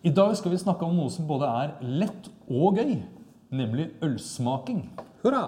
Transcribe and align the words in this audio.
I 0.00 0.08
dag 0.16 0.30
skal 0.32 0.54
vi 0.54 0.56
snakke 0.56 0.86
om 0.86 0.94
noe 0.96 1.10
som 1.12 1.26
både 1.28 1.44
er 1.44 1.72
lett 1.84 2.30
og 2.48 2.78
gøy, 2.80 2.94
nemlig 3.52 3.90
ølsmaking. 4.00 4.86
Hurra! 5.20 5.42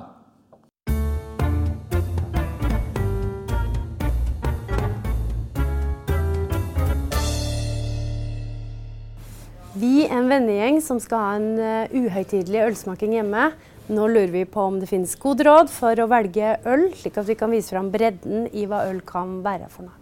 Vi 9.73 10.05
er 10.05 10.19
en 10.19 10.29
vennegjeng 10.29 10.83
som 10.85 11.01
skal 11.01 11.25
ha 11.25 11.33
en 11.39 11.49
uh, 11.57 11.97
uhøytidelig 11.97 12.67
ølsmaking 12.67 13.17
hjemme. 13.17 13.49
Nå 13.89 14.05
lurer 14.05 14.37
vi 14.37 14.45
på 14.45 14.69
om 14.69 14.77
det 14.83 14.93
finnes 14.93 15.17
gode 15.17 15.49
råd 15.49 15.73
for 15.73 15.97
å 15.97 16.11
velge 16.13 16.59
øl, 16.69 16.91
slik 17.01 17.17
at 17.17 17.33
vi 17.33 17.41
kan 17.41 17.57
vise 17.57 17.73
fram 17.73 17.89
bredden 17.95 18.51
i 18.53 18.69
hva 18.69 18.85
øl 18.93 19.01
kan 19.01 19.39
være 19.49 19.73
for 19.73 19.89
noe. 19.89 20.02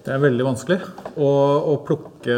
Det 0.00 0.12
er 0.14 0.20
veldig 0.22 0.44
vanskelig 0.46 0.78
å, 1.20 1.28
å 1.72 1.74
plukke 1.84 2.36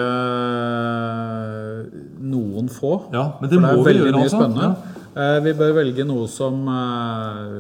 noen 2.32 2.70
få. 2.72 2.92
Ja, 3.14 3.28
men 3.38 3.50
det 3.50 3.58
for 3.58 3.66
det 3.66 3.70
er 3.70 3.84
veldig 3.86 4.08
gjøre, 4.08 4.16
mye 4.16 4.26
altså. 4.26 4.40
spennende. 4.40 4.98
Eh, 5.12 5.38
Vi 5.44 5.52
bør 5.60 5.76
velge 5.76 6.06
noe 6.08 6.26
som 6.32 6.66
eh, 6.72 7.54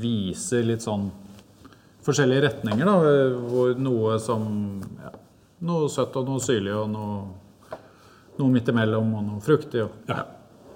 viser 0.00 0.64
litt 0.68 0.84
sånn 0.86 1.10
forskjellige 2.04 2.46
retninger. 2.48 2.88
Da, 2.88 3.14
hvor 3.50 3.76
noe 3.80 4.18
som 4.22 4.48
ja, 5.02 5.12
Noe 5.64 5.86
søtt 5.88 6.16
og 6.20 6.26
noe 6.28 6.42
syrlig 6.44 6.74
og 6.76 6.90
noe, 6.92 7.20
noe 8.36 8.52
midt 8.52 8.66
imellom 8.68 9.14
og 9.16 9.22
noe 9.24 9.44
fruktig. 9.44 9.80
Og, 9.80 10.02
ja. 10.10 10.18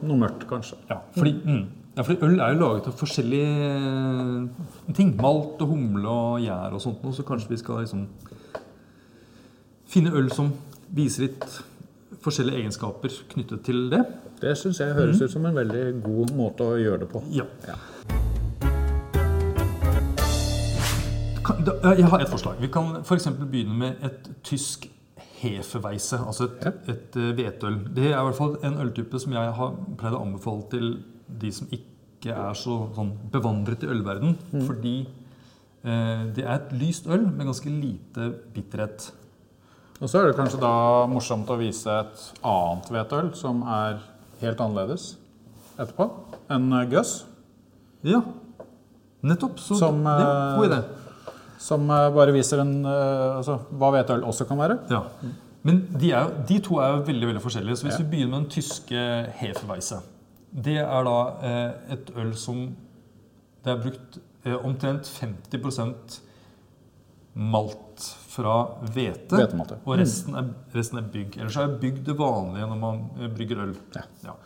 Noe 0.09 0.16
mørkt, 0.23 0.46
kanskje. 0.48 0.79
Ja, 0.88 1.02
fordi, 1.12 1.35
mm. 1.45 1.91
ja, 1.98 2.05
fordi 2.07 2.24
øl 2.24 2.38
er 2.41 2.55
jo 2.55 2.60
laget 2.62 2.88
av 2.88 2.95
forskjellige 2.96 4.95
ting. 4.96 5.10
Malt 5.21 5.60
og 5.60 5.74
humle 5.74 6.09
og 6.09 6.41
gjær 6.41 6.79
og 6.79 6.85
sånt. 6.85 7.05
Så 7.16 7.27
kanskje 7.29 7.52
vi 7.52 7.60
skal 7.60 7.82
liksom 7.82 8.07
finne 9.88 10.12
øl 10.16 10.30
som 10.34 10.52
viser 10.95 11.28
litt 11.28 11.45
forskjellige 12.24 12.62
egenskaper 12.62 13.15
knyttet 13.33 13.65
til 13.69 13.88
det. 13.92 14.02
Det 14.42 14.55
syns 14.59 14.80
jeg 14.83 14.95
høres 14.95 15.20
ut 15.23 15.33
som 15.33 15.46
en 15.49 15.57
veldig 15.57 15.85
god 16.04 16.32
måte 16.38 16.66
å 16.66 16.76
gjøre 16.79 17.02
det 17.04 17.10
på. 17.13 17.23
Ja. 17.35 17.46
Ja. 17.66 17.79
Jeg 21.98 22.04
har 22.10 22.21
et 22.21 22.29
forslag. 22.30 22.59
Vi 22.60 22.68
kan 22.73 22.98
f.eks. 23.02 23.29
begynne 23.40 23.76
med 23.79 24.02
et 24.04 24.29
tysk 24.45 24.87
hefeweisse, 25.38 26.18
altså 26.18 26.48
et, 26.48 26.65
Ja. 26.66 26.73
et 26.93 27.16
eh, 27.16 27.30
hvetøl. 27.38 27.79
Det 27.95 28.10
er 28.10 28.18
i 28.18 28.24
hvert 28.26 28.37
fall 28.37 28.57
en 28.66 28.76
øltype 28.82 29.20
som 29.23 29.32
jeg 29.32 29.52
har 29.54 29.76
pleid 30.01 30.16
å 30.16 30.23
anbefale 30.24 30.66
til 30.73 30.88
de 31.41 31.52
som 31.54 31.70
ikke 31.73 32.35
er 32.35 32.59
så 32.59 32.80
sånn 32.96 33.13
bevandret 33.32 33.87
i 33.87 33.91
ølverden. 33.93 34.35
Fordi 34.66 34.96
eh, 35.85 36.26
det 36.35 36.45
er 36.45 36.57
et 36.59 36.74
lyst 36.80 37.07
øl 37.07 37.24
med 37.30 37.46
ganske 37.46 37.70
lite 37.70 38.32
bitterhet. 38.54 39.13
Og 39.99 40.07
så 40.10 40.21
er 40.21 40.29
det 40.30 40.37
kanskje 40.38 40.60
da 40.63 40.73
morsomt 41.10 41.49
å 41.51 41.57
vise 41.59 41.91
et 42.04 42.21
annet 42.46 42.91
hvetøl 42.95 43.32
som 43.38 43.65
er 43.66 43.99
helt 44.43 44.60
annerledes 44.63 45.09
etterpå. 45.79 46.07
En 46.54 46.68
eh, 46.79 46.85
gøss. 46.93 47.16
Ja, 48.07 48.21
nettopp. 49.26 49.59
Så 49.59 49.79
Som, 49.80 50.04
ja, 50.07 50.54
god 50.59 50.69
idé. 50.71 50.79
Som 51.59 51.91
eh, 51.91 52.04
bare 52.15 52.35
viser 52.37 52.63
en, 52.63 52.76
eh, 52.87 53.37
altså, 53.41 53.59
hva 53.74 53.91
hvetøl 53.96 54.23
også 54.29 54.46
kan 54.46 54.60
være. 54.63 54.79
Ja. 54.93 55.02
Men 55.66 55.80
de, 55.99 56.13
er, 56.15 56.30
de 56.46 56.60
to 56.63 56.79
er 56.79 56.95
jo 56.95 57.02
veldig 57.10 57.32
veldig 57.32 57.43
forskjellige. 57.43 57.80
Så 57.80 57.88
hvis 57.88 57.99
Ja. 57.99 58.04
vi 58.04 58.10
begynner 58.13 58.37
med 58.37 58.45
den 58.45 58.51
tyske 58.54 59.01
Hefeweisse 59.41 59.99
Det 60.54 60.79
er 60.79 61.04
da 61.04 61.16
eh, 61.43 61.73
et 61.96 62.13
øl 62.16 62.30
som 62.38 62.69
det 63.66 63.73
er 63.74 63.82
brukt 63.82 64.21
eh, 64.47 64.54
omtrent 64.65 65.10
50 65.10 66.21
malt 67.39 68.06
fra 68.28 68.56
hvete. 68.93 69.39
Og 69.84 69.94
resten 69.99 70.39
er, 70.39 70.50
resten 70.75 71.00
er 71.00 71.06
bygg. 71.12 71.39
Ellers 71.39 71.59
er 71.61 71.78
bygg 71.81 72.03
det 72.06 72.17
vanlige 72.19 72.67
når 72.71 72.83
man 72.83 73.05
eh, 73.19 73.31
brygger 73.34 73.62
øl. 73.67 73.77
Ja. 74.25 74.37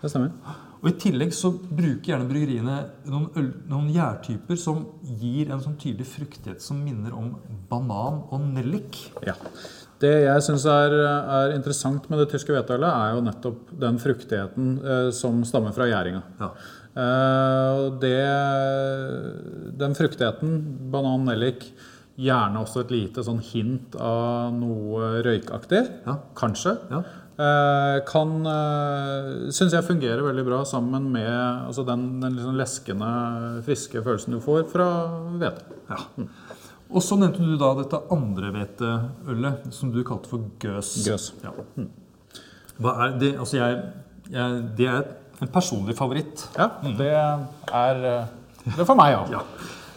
Det 0.00 0.10
stemmer. 0.10 0.32
Og 0.80 0.88
I 0.88 0.94
tillegg 0.96 1.34
så 1.36 1.50
bruker 1.52 2.14
gjerne 2.14 2.28
bryggeriene 2.28 2.76
noen, 3.12 3.26
øl, 3.36 3.50
noen 3.68 3.90
gjærtyper 3.92 4.56
som 4.58 4.80
gir 5.20 5.50
en 5.52 5.60
sånn 5.60 5.76
tydelig 5.80 6.08
fruktighet 6.08 6.64
som 6.64 6.80
minner 6.80 7.12
om 7.16 7.34
banan 7.68 8.22
og 8.32 8.46
nellik. 8.54 9.02
Ja. 9.26 9.36
Det 10.00 10.14
jeg 10.24 10.44
syns 10.46 10.64
er, 10.72 10.94
er 10.96 11.52
interessant 11.52 12.06
med 12.08 12.22
det 12.22 12.30
tyske 12.32 12.54
hvetølet, 12.54 12.88
er 12.88 13.18
jo 13.18 13.24
nettopp 13.26 13.74
den 13.82 14.00
fruktigheten 14.00 14.70
eh, 14.80 15.08
som 15.12 15.42
stammer 15.44 15.76
fra 15.76 15.90
gjæringa. 15.90 16.22
Ja. 16.40 16.50
Eh, 17.04 18.08
den 19.84 19.94
fruktigheten, 19.98 20.56
banan, 20.90 21.28
nellik, 21.28 21.68
gjerne 22.20 22.60
også 22.60 22.82
et 22.84 22.90
lite 22.92 23.22
sånn 23.24 23.40
hint 23.40 23.94
av 23.96 24.52
noe 24.56 25.22
røykaktig, 25.24 25.80
Ja. 26.06 26.18
kanskje, 26.36 26.74
Ja. 26.90 27.00
eh, 27.40 28.00
kan 28.08 28.34
uh, 28.46 29.48
Syns 29.50 29.72
jeg 29.72 29.86
fungerer 29.86 30.20
veldig 30.26 30.44
bra 30.44 30.58
sammen 30.68 31.10
med 31.12 31.30
altså 31.30 31.84
den, 31.88 32.20
den 32.20 32.36
liksom 32.36 32.58
leskende, 32.58 33.62
friske 33.64 34.02
følelsen 34.04 34.36
du 34.36 34.40
får 34.44 34.68
fra 34.70 34.88
hvete. 35.40 35.64
Ja. 35.88 36.00
Og 36.90 37.02
så 37.06 37.16
nevnte 37.16 37.38
du 37.46 37.56
da 37.56 37.72
dette 37.78 38.00
andre 38.10 38.50
hveteølet, 38.52 39.72
som 39.72 39.92
du 39.94 40.02
kalte 40.04 40.28
for 40.28 40.44
gøs. 40.60 40.92
Gøs. 41.06 41.32
Ja. 41.44 41.52
Er 42.90 43.18
det? 43.20 43.34
Altså 43.38 43.56
jeg, 43.60 43.82
jeg, 44.32 44.62
det 44.76 44.88
er 44.90 45.04
en 45.40 45.48
personlig 45.54 45.94
favoritt. 45.96 46.48
Ja, 46.58 46.66
det 46.98 47.12
er 47.14 48.04
eh, 48.04 48.26
det 48.64 48.78
er 48.82 48.84
for 48.88 48.98
meg, 48.98 49.14
ja. 49.14 49.38
Ja. 49.38 49.44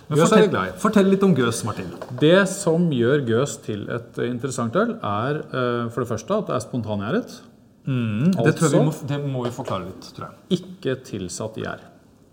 Gøs 0.09 0.19
er 0.19 0.23
jeg 0.23 0.27
fortell, 0.27 0.49
glad 0.51 0.67
i. 0.67 0.75
fortell 0.83 1.09
litt 1.13 1.23
om 1.23 1.33
gøs, 1.37 1.63
Martin. 1.67 1.93
Det 2.19 2.47
som 2.51 2.89
gjør 2.91 3.23
gøs 3.29 3.55
til 3.65 3.85
et 3.93 4.19
interessant 4.27 4.75
øl, 4.75 4.97
er 4.99 5.39
eh, 5.45 5.87
for 5.93 6.03
det 6.03 6.09
første 6.11 6.37
at 6.43 6.51
det 6.51 6.57
er 6.57 6.65
spontangjæret. 6.67 7.37
Det, 7.85 8.53
tror 8.55 8.69
vi 8.71 8.77
må, 8.79 8.91
Altså? 8.91 9.07
det 9.09 9.17
må 9.27 9.41
vi 9.43 9.49
forklare 9.51 9.87
litt, 9.89 10.05
tror 10.15 10.29
jeg. 10.29 10.59
Ikke 10.59 10.93
tilsatt 11.03 11.57
gjær. 11.59 11.81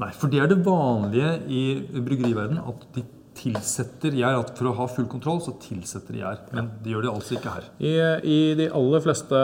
Nei, 0.01 0.11
for 0.17 0.31
det 0.33 0.39
er 0.41 0.47
det 0.53 0.61
vanlige 0.65 1.33
i 1.51 1.63
bryggeriverden 2.01 2.61
at 2.63 2.85
de 2.95 3.03
tilsetter 3.41 4.15
gjær. 4.15 4.39
At 4.45 4.55
for 4.59 4.71
å 4.71 4.75
ha 4.79 4.87
full 4.91 5.07
kontroll, 5.11 5.41
så 5.43 5.55
tilsetter 5.63 6.15
de 6.15 6.23
gjær. 6.23 6.39
Men 6.55 6.71
det 6.85 6.93
gjør 6.95 7.03
de 7.07 7.11
altså 7.13 7.37
ikke 7.37 7.55
her. 7.57 7.67
I, 7.83 7.93
I 8.23 8.39
de 8.59 8.69
aller 8.77 9.03
fleste 9.05 9.43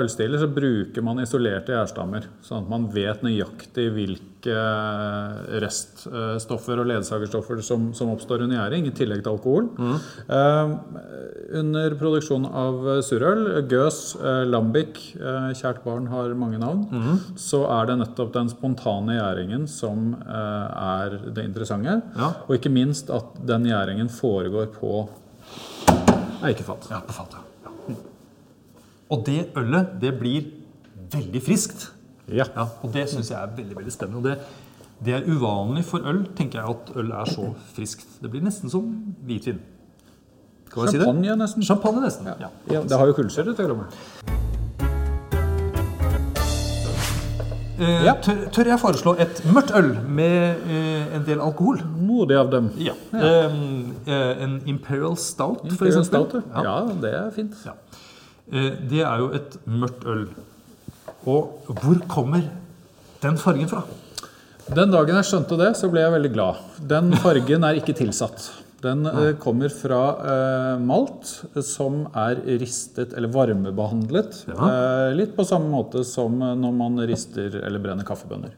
ølstiler 0.00 0.42
så 0.42 0.48
bruker 0.50 1.04
man 1.06 1.22
isolerte 1.22 1.74
gjærstammer. 1.76 2.26
Sånn 2.44 2.64
at 2.64 2.70
man 2.72 2.88
vet 2.94 3.22
nøyaktig 3.26 3.90
hvilke 3.94 4.33
reststoffer 5.64 6.80
og 6.82 6.88
ledsagerstoffer 6.90 7.62
som, 7.64 7.88
som 7.96 8.10
oppstår 8.12 8.44
under 8.44 8.58
gjæring, 8.58 8.86
i 8.88 8.94
tillegg 8.96 9.22
til 9.24 9.32
alkohol. 9.34 9.68
Eh, 10.28 10.74
under 11.60 11.96
produksjon 12.00 12.46
av 12.48 12.80
surøl, 13.06 13.46
gøs, 13.70 14.00
eh, 14.20 14.42
lambic, 14.48 15.00
eh, 15.16 15.50
kjært 15.56 15.82
barn 15.84 16.08
har 16.12 16.34
mange 16.38 16.58
navn, 16.60 16.86
så 17.40 17.64
er 17.80 17.90
det 17.90 17.98
nettopp 18.02 18.32
den 18.34 18.50
spontane 18.52 19.18
gjæringen 19.18 19.68
som 19.70 20.14
eh, 20.20 20.66
er 21.00 21.18
det 21.34 21.44
interessante. 21.44 22.00
Ja. 22.16 22.32
Og 22.48 22.58
ikke 22.58 22.72
minst 22.72 23.10
at 23.14 23.36
den 23.46 23.68
gjæringen 23.70 24.10
foregår 24.12 24.72
på 24.74 25.06
eikefat. 26.44 26.90
Ja, 26.90 27.00
på 27.00 27.12
fat, 27.16 27.34
Ja. 27.34 27.40
Og 29.12 29.24
det 29.26 29.50
ølet, 29.56 30.00
det 30.00 30.14
blir 30.18 30.46
veldig 31.12 31.42
friskt. 31.44 31.90
Ja. 32.28 32.44
Ja, 32.56 32.66
og 32.82 32.92
det 32.94 33.08
syns 33.10 33.30
jeg 33.30 33.38
er 33.42 33.50
veldig 33.56 33.76
veldig 33.76 33.92
spennende. 33.92 34.18
Og 34.18 34.24
det, 34.24 34.38
det 35.04 35.14
er 35.18 35.26
uvanlig 35.28 35.84
for 35.84 35.98
øl, 36.08 36.22
tenker 36.36 36.60
jeg, 36.62 36.76
at 36.76 36.96
øl 36.96 37.10
er 37.12 37.24
så 37.28 37.50
friskt. 37.74 38.06
Det 38.22 38.30
blir 38.32 38.40
nesten 38.46 38.70
som 38.72 38.88
hvitvin. 39.26 39.60
Kan 40.72 40.82
man 40.84 40.88
si 40.92 40.98
det? 40.98 41.04
Champagne, 41.06 41.36
nesten. 41.36 41.62
Champagne, 41.62 42.00
nesten. 42.06 42.26
Ja. 42.40 42.48
Ja, 42.72 42.82
det 42.82 42.98
har 42.98 43.06
jo 43.06 43.12
kullsyre 43.12 43.54
til 43.54 43.70
og 43.70 43.76
med. 43.84 44.00
Eh, 47.78 48.04
Ja. 48.06 48.14
tør, 48.22 48.44
tør 48.54 48.68
jeg 48.70 48.78
foreslå 48.80 49.16
et 49.18 49.40
mørkt 49.50 49.72
øl 49.74 49.88
med 50.08 50.60
eh, 50.70 51.16
en 51.16 51.24
del 51.26 51.40
alkohol? 51.42 51.80
Modig 51.98 52.36
av 52.38 52.50
dem. 52.52 52.68
Ja. 52.78 52.92
ja. 53.12 53.48
eh, 54.06 54.42
en 54.44 54.60
Imperial 54.70 55.16
Stout, 55.18 55.66
for 55.74 55.86
eksempel. 55.90 56.28
Stout, 56.30 56.44
ja. 56.54 56.62
ja, 56.62 56.76
det 57.02 57.14
er 57.18 57.30
fint. 57.34 57.54
Ja. 57.66 57.74
Eh, 58.52 58.70
Det 58.90 59.02
er 59.02 59.18
jo 59.18 59.30
et 59.34 59.58
mørkt 59.66 60.06
øl. 60.06 60.28
Og 61.30 61.70
hvor 61.80 62.00
kommer 62.10 62.44
den 63.22 63.38
fargen 63.40 63.70
fra? 63.70 63.84
Den 64.64 64.92
dagen 64.92 65.18
jeg 65.18 65.28
skjønte 65.28 65.56
det, 65.60 65.72
så 65.76 65.88
ble 65.92 66.04
jeg 66.04 66.14
veldig 66.14 66.32
glad. 66.34 66.60
Den 66.92 67.12
fargen 67.24 67.66
er 67.68 67.80
ikke 67.80 67.96
tilsatt. 67.96 68.50
Den 68.84 69.06
eh, 69.08 69.30
kommer 69.40 69.72
fra 69.72 70.00
eh, 70.28 70.80
malt 70.84 71.30
som 71.64 72.02
er 72.20 72.40
ristet 72.60 73.14
eller 73.16 73.32
varmebehandlet. 73.32 74.42
Ja. 74.50 74.58
Eh, 74.68 75.12
litt 75.16 75.32
på 75.36 75.46
samme 75.48 75.70
måte 75.72 76.04
som 76.08 76.36
når 76.36 76.74
man 76.76 77.00
rister 77.08 77.60
eller 77.64 77.80
brenner 77.80 78.08
kaffebønner. 78.08 78.52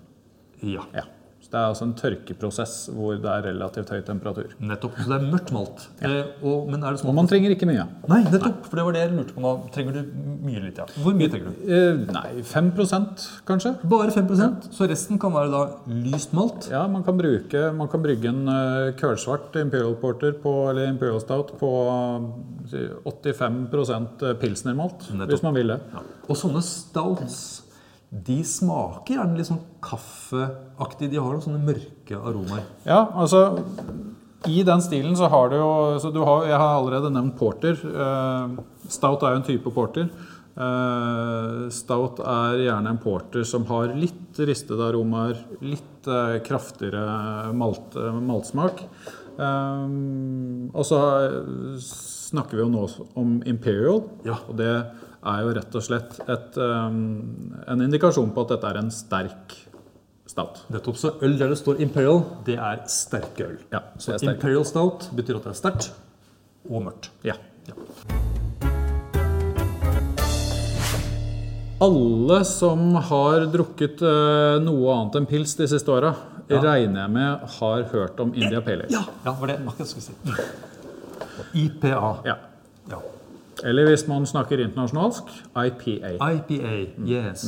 Ja. 0.67 0.83
Ja. 0.97 1.07
Så 1.47 1.53
det 1.53 1.59
er 1.61 1.69
altså 1.71 1.87
en 1.87 1.93
tørkeprosess 1.95 2.73
hvor 2.91 3.19
det 3.23 3.31
er 3.31 3.45
relativt 3.47 3.91
høy 3.95 4.01
temperatur. 4.03 4.55
Nettopp. 4.59 4.97
Så 4.99 5.13
det 5.13 5.19
er 5.21 5.27
mørkt 5.31 5.53
malt. 5.55 5.85
Eh, 6.03 6.17
og, 6.43 6.65
men 6.73 6.83
er 6.83 6.97
det 6.97 7.03
sånn 7.03 7.13
Og 7.13 7.15
man 7.15 7.29
trenger 7.31 7.53
ikke 7.55 7.69
mye. 7.71 7.85
Nei, 8.11 8.19
nettopp. 8.27 8.65
For 8.67 8.81
det 8.81 8.87
var 8.89 8.97
det 8.97 9.05
jeg 9.05 9.13
lurte 9.13 9.37
på 9.37 9.45
nå. 9.45 9.53
Trenger 9.77 9.95
du 9.95 10.17
mye 10.43 10.63
litt, 10.65 10.81
ja? 10.83 10.87
Hvor 11.05 11.15
mye 11.15 11.31
trenger 11.31 11.55
du? 11.55 11.69
Eh, 11.71 12.01
nei, 12.17 12.43
5 12.51 12.73
kanskje. 13.47 13.77
Bare 13.87 14.11
5 14.11 14.33
ja. 14.41 14.49
Så 14.75 14.89
resten 14.91 15.21
kan 15.23 15.37
være 15.37 15.53
da 15.55 15.63
lyst 15.87 16.35
malt. 16.35 16.67
Ja, 16.73 16.83
man 16.91 17.07
kan, 17.07 17.15
bruke, 17.21 17.63
man 17.79 17.93
kan 17.93 18.03
brygge 18.03 18.33
en 18.33 18.43
uh, 18.51 18.91
kølsvart 18.99 19.55
Imperial 19.63 19.95
Porter 20.03 20.35
på, 20.43 20.57
eller 20.73 20.91
Imperial 20.91 21.23
Stout 21.23 21.55
på 21.61 21.71
eh, 22.75 22.91
85 23.07 23.71
pilsnermalt, 24.43 25.13
Nettopp. 25.13 25.31
hvis 25.31 25.47
man 25.47 25.55
vil 25.55 25.77
det. 25.77 25.79
Ja. 25.95 26.03
Og 26.27 26.43
sånne 26.43 26.65
stouts, 26.67 27.39
de 28.11 28.39
smaker 28.47 29.17
gjerne 29.17 29.37
litt 29.37 29.49
sånn 29.49 29.65
kaffeaktig. 29.85 31.11
De 31.11 31.19
har 31.19 31.33
noen 31.33 31.43
sånne 31.45 31.63
mørke 31.67 32.21
aromaer. 32.21 32.65
Ja, 32.87 33.03
altså 33.19 33.59
I 34.47 34.63
den 34.67 34.83
stilen 34.85 35.17
så 35.19 35.29
har 35.33 35.51
du 35.51 35.57
jo 35.59 36.13
du 36.15 36.21
har, 36.23 36.47
Jeg 36.47 36.59
har 36.61 36.77
allerede 36.77 37.11
nevnt 37.11 37.37
porter. 37.39 37.75
Eh, 37.75 38.57
stout 38.89 39.25
er 39.27 39.35
jo 39.35 39.41
en 39.43 39.49
type 39.49 39.73
porter. 39.75 40.09
Eh, 40.57 41.67
stout 41.75 42.21
er 42.25 42.63
gjerne 42.65 42.95
en 42.95 43.01
porter 43.03 43.45
som 43.45 43.67
har 43.69 43.91
litt 43.93 44.39
ristede 44.49 44.87
aromaer, 44.89 45.37
litt 45.61 46.09
eh, 46.09 46.39
kraftigere 46.47 47.53
malt, 47.57 47.93
maltsmak. 48.25 48.81
Eh, 49.37 49.85
og 50.73 50.87
så 50.89 51.01
snakker 51.85 52.57
vi 52.57 52.65
jo 52.65 52.71
nå 52.73 52.87
om 53.21 53.37
Imperial, 53.47 54.01
Ja. 54.25 54.39
og 54.49 54.57
det 54.57 54.71
er 55.27 55.43
jo 55.45 55.53
rett 55.59 55.77
og 55.77 55.83
slett 55.85 56.21
et, 56.31 56.57
en 56.57 57.81
indikasjon 57.83 58.31
på 58.33 58.45
at 58.47 58.55
dette 58.55 58.69
er 58.71 58.79
en 58.81 58.91
sterk 58.95 59.57
stout. 60.27 60.63
Nettopp. 60.73 60.97
Så 61.01 61.13
øl 61.27 61.37
der 61.39 61.51
det 61.53 61.59
står 61.61 61.81
Imperial, 61.83 62.23
det 62.47 62.57
er 62.57 62.85
sterke 62.91 63.49
øl. 63.51 63.59
Ja, 63.73 63.83
Så 63.99 64.15
er 64.15 64.23
sterkt. 64.23 64.37
Imperial 64.39 64.65
Stout 64.69 65.11
betyr 65.19 65.37
at 65.41 65.49
det 65.51 65.53
er 65.53 65.61
sterkt 65.61 65.91
og 66.71 66.87
mørkt. 66.89 67.11
Ja. 67.27 67.35
Ja. 67.67 67.75
Alle 71.81 72.45
som 72.49 72.95
har 72.95 73.43
drukket 73.53 74.01
uh, 74.01 74.57
noe 74.65 74.95
annet 74.95 75.19
enn 75.21 75.27
pils 75.29 75.53
de 75.59 75.67
siste 75.69 75.93
åra, 75.93 76.15
regner 76.49 77.03
jeg 77.03 77.13
med 77.13 77.43
har 77.59 77.83
hørt 77.91 78.21
om 78.23 78.33
India 78.33 78.63
Pale 78.65 78.87
Ale. 78.87 78.95
Ja, 78.95 79.03
ja 79.27 79.35
var 79.37 79.51
det 79.51 79.59
akkurat 79.61 79.91
skulle 79.91 80.07
si. 80.07 80.15
IPA. 81.67 82.15
Ja. 82.25 82.39
Ja. 82.89 83.03
Eller 83.65 83.91
hvis 83.91 84.07
man 84.09 84.25
snakker 84.29 84.63
internasjonalsk, 84.65 85.29
IPA. 85.53 86.17
IPA. 86.17 86.73
Yes. 87.05 87.45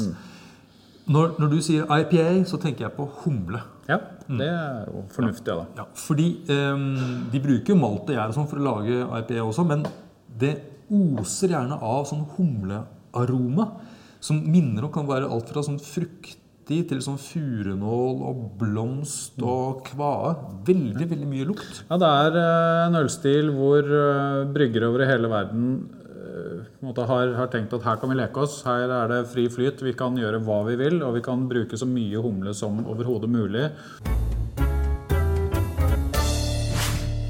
Når, 1.09 1.39
når 1.41 1.55
du 1.55 1.59
sier 1.65 1.89
IPA, 1.89 2.45
så 2.45 2.61
tenker 2.61 2.85
jeg 2.85 2.97
på 2.99 3.09
humle. 3.23 3.65
Ja, 3.89 4.03
det 4.29 4.49
er 4.53 4.89
jo 4.91 5.07
fornuftig 5.15 5.55
av. 5.55 5.65
Ja, 5.79 5.87
fordi 5.97 6.35
um, 6.53 6.89
de 7.33 7.41
bruker 7.41 7.73
jo 7.73 7.81
malt 7.81 8.11
og 8.11 8.19
gjær 8.19 8.35
sånn 8.37 8.49
for 8.51 8.61
å 8.61 8.67
lage 8.75 9.07
IPA 9.23 9.47
også, 9.47 9.65
men 9.71 9.89
det 10.37 10.59
oser 10.93 11.55
gjerne 11.55 11.81
av 11.81 12.05
sånn 12.11 12.27
humlearoma 12.37 13.71
som 14.21 14.41
minner 14.43 14.87
om 14.87 14.93
kan 14.93 15.09
være 15.09 15.29
alt 15.31 15.51
fra 15.53 15.63
sånn 15.65 15.79
fruktig 15.83 16.83
til 16.91 16.99
sånn 17.01 17.21
furunål 17.21 18.25
og 18.29 18.41
blomst 18.61 19.39
og 19.41 19.85
kvae. 19.87 20.35
Veldig, 20.67 21.07
veldig 21.13 21.29
mye 21.31 21.47
lukt. 21.49 21.85
Ja, 21.89 21.97
det 22.01 22.11
er 22.25 22.41
eh, 22.43 22.83
en 22.89 22.99
ølstil 23.01 23.53
hvor 23.55 23.87
eh, 23.87 24.43
bryggere 24.53 24.91
over 24.91 25.07
hele 25.09 25.31
verden 25.33 25.71
eh, 26.05 26.61
på 26.67 26.83
en 26.83 26.91
måte 26.91 27.09
har, 27.09 27.33
har 27.39 27.49
tenkt 27.55 27.73
at 27.79 27.87
her 27.89 28.03
kan 28.03 28.13
vi 28.13 28.19
leke 28.21 28.45
oss. 28.45 28.61
Her 28.69 28.93
er 29.01 29.15
det 29.15 29.23
fri 29.33 29.49
flyt. 29.53 29.81
Vi 29.87 29.97
kan 29.97 30.19
gjøre 30.19 30.43
hva 30.45 30.61
vi 30.69 30.77
vil, 30.83 31.01
og 31.07 31.17
vi 31.17 31.25
kan 31.25 31.49
bruke 31.49 31.79
så 31.81 31.89
mye 31.89 32.21
humle 32.25 32.53
som 32.57 32.83
overhodet 32.85 33.33
mulig. 33.33 33.69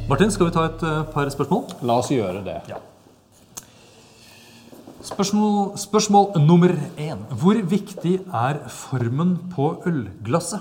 Martin, 0.09 0.33
skal 0.33 0.49
vi 0.49 0.55
ta 0.57 0.71
et 0.71 0.87
par 1.13 1.29
spørsmål? 1.31 1.83
La 1.87 2.01
oss 2.01 2.09
gjøre 2.11 2.41
det. 2.47 2.63
Ja. 2.73 2.81
Spørsmål, 5.03 5.77
spørsmål 5.79 6.41
nummer 6.43 6.73
én. 6.99 7.21
Hvor 7.31 7.55
viktig 7.71 8.17
er 8.35 8.57
formen 8.69 9.37
på 9.55 9.83
ølglasset? 9.87 10.61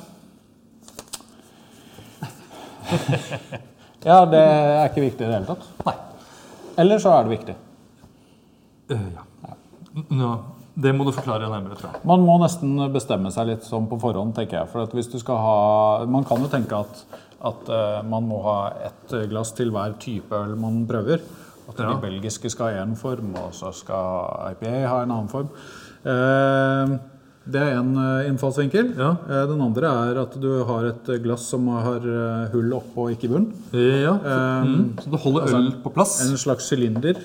Ja, 4.05 4.21
det 4.29 4.39
er 4.39 4.85
ikke 4.87 5.01
viktig 5.01 5.25
i 5.25 5.27
det 5.27 5.33
hele 5.33 5.47
tatt. 5.49 5.65
Nei. 5.87 5.95
Eller 6.83 7.01
så 7.01 7.15
er 7.15 7.25
det 7.25 7.33
viktig. 7.33 7.55
Uh, 8.93 9.07
ja. 9.17 9.23
ja. 10.21 10.29
det 10.85 10.93
må 10.95 11.07
du 11.07 11.11
forklare 11.15 11.49
nærmere, 11.49 11.79
tror 11.79 11.95
jeg. 11.95 12.03
Man 12.07 12.23
må 12.23 12.37
nesten 12.39 12.77
bestemme 12.93 13.33
seg 13.33 13.49
litt 13.49 13.65
sånn 13.67 13.89
på 13.89 13.97
forhånd, 13.99 14.35
tenker 14.37 14.61
jeg. 14.61 14.69
For 14.71 14.85
at 14.85 14.93
hvis 14.95 15.09
du 15.11 15.17
skal 15.19 15.41
ha 15.41 15.57
Man 16.07 16.27
kan 16.29 16.45
jo 16.45 16.51
tenke 16.51 16.77
at, 16.77 17.03
at 17.41 17.73
uh, 17.73 18.05
man 18.05 18.29
må 18.29 18.43
ha 18.45 18.59
ett 18.91 19.17
glass 19.33 19.51
til 19.57 19.73
hver 19.73 19.97
type 19.99 20.45
øl 20.45 20.55
man 20.61 20.85
prøver. 20.87 21.25
At 21.69 21.79
Ja. 21.79 21.89
de 21.93 22.01
belgiske 22.01 22.49
skal 22.49 22.73
ha 22.73 22.85
én 22.85 22.95
form, 22.95 23.35
og 23.35 23.51
så 23.53 23.73
skal 23.75 24.51
IPA 24.53 24.87
ha 24.87 25.01
en 25.03 25.11
annen 25.11 25.27
form. 25.29 25.49
Eh, 26.05 26.97
det 27.47 27.61
er 27.61 27.77
én 27.79 27.91
innfallsvinkel. 28.27 28.93
Ja. 28.97 29.09
Eh, 29.29 29.45
den 29.47 29.61
andre 29.61 29.87
er 30.11 30.17
at 30.21 30.33
du 30.39 30.63
har 30.67 30.85
et 30.89 31.11
glass 31.23 31.41
som 31.47 31.67
har 31.67 31.97
eh, 32.03 32.47
hull 32.51 32.71
oppå 32.75 33.07
og 33.07 33.11
ikke 33.15 33.29
bunn. 33.31 33.49
Ja, 33.73 34.15
Eh, 34.15 34.63
mm. 34.67 34.95
Så 35.03 35.11
du 35.11 35.17
holder 35.17 35.55
øl 35.55 35.71
på 35.83 35.93
plass? 35.93 36.21
En 36.29 36.37
slags 36.37 36.67
sylinder. 36.67 37.15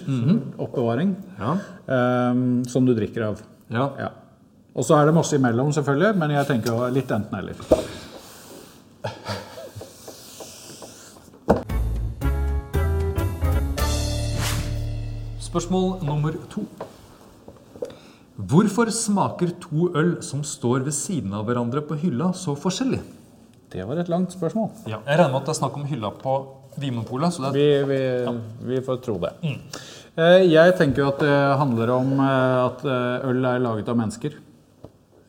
Oppbevaring. 0.59 1.17
Ja. 1.39 1.53
eh, 1.89 2.35
som 2.69 2.85
du 2.87 2.95
drikker 2.95 3.29
av. 3.31 3.41
ja. 3.71 3.91
Ja. 3.99 4.09
Og 4.75 4.85
så 4.85 4.97
er 4.97 5.05
det 5.07 5.15
masse 5.15 5.35
imellom, 5.37 5.69
selvfølgelig, 5.71 6.17
men 6.17 6.31
jeg 6.31 6.47
tenker 6.47 6.71
jo 6.73 6.87
litt 6.95 7.11
enten-eller. 7.13 7.55
Spørsmål 15.53 15.99
nummer 16.09 16.33
to. 16.49 16.63
Hvorfor 18.41 18.89
smaker 18.89 19.51
to 19.61 19.91
øl 20.01 20.15
som 20.25 20.41
står 20.49 20.87
ved 20.87 20.95
siden 20.97 21.35
av 21.37 21.43
hverandre 21.45 21.83
på 21.85 21.99
hylla, 22.01 22.31
så 22.33 22.55
forskjellig? 22.57 23.03
Det 23.69 23.85
var 23.85 23.99
et 24.01 24.09
langt 24.09 24.33
spørsmål. 24.33 24.71
Ja. 24.89 25.03
Jeg 25.05 25.19
regner 25.19 25.35
med 25.35 25.43
at 25.43 25.51
det 25.51 25.53
er 25.53 25.59
snakk 25.59 25.75
om 25.77 25.85
hylla 25.91 26.09
på 26.17 26.37
Vinmonopolet. 26.81 27.35
Så 27.37 27.51
det 27.53 27.67
er 27.67 27.85
Vi, 27.85 27.99
vi, 28.25 28.71
vi 28.71 28.79
får 28.87 29.03
tro 29.05 29.19
det. 29.21 29.35
Mm. 29.45 29.59
Jeg 30.55 30.73
tenker 30.79 31.03
jo 31.03 31.11
at 31.11 31.21
det 31.21 31.37
handler 31.61 31.93
om 31.99 32.15
eh, 32.25 32.57
at 32.63 32.87
eh, 32.89 33.29
øl 33.29 33.45
er 33.51 33.61
laget 33.67 33.91
av 33.93 33.99
mennesker. 34.01 34.39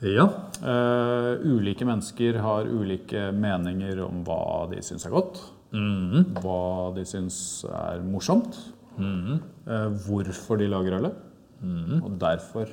Ja. 0.07 0.29
Eh, 0.63 1.43
ulike 1.51 1.83
mennesker 1.89 2.39
har 2.45 2.71
ulike 2.71 3.25
meninger 3.35 3.99
om 4.07 4.23
hva 4.23 4.69
de 4.71 4.79
syns 4.87 5.03
er 5.03 5.11
godt. 5.17 5.43
Hva 5.73 6.93
de 6.95 7.03
syns 7.11 7.41
er 7.67 7.99
morsomt. 8.07 8.55
Eh, 8.99 9.89
hvorfor 10.05 10.55
de 10.61 10.67
lager 10.67 10.97
ølet. 10.99 11.15
Og 12.03 12.11
derfor 12.19 12.67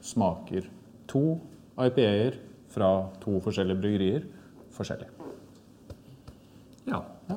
smaker 0.00 0.68
to 1.08 1.40
IPA-er 1.82 2.38
fra 2.70 3.08
to 3.20 3.40
forskjellige 3.40 3.80
bryggerier 3.80 4.26
forskjellig. 4.76 5.08
ja. 6.86 7.00
Ja. 7.28 7.36